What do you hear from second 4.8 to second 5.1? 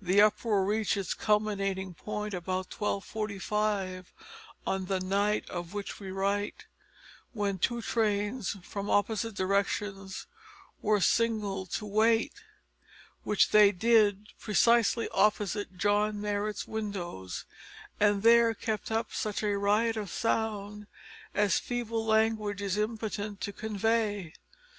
the